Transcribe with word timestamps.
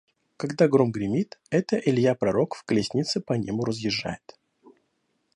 Когда 0.35 0.67
гром 0.67 0.91
гремит, 0.91 1.39
это 1.51 1.77
Илья-пророк 1.77 2.55
в 2.55 2.63
колеснице 2.63 3.21
по 3.21 3.33
небу 3.33 3.63
разъезжает. 3.65 4.35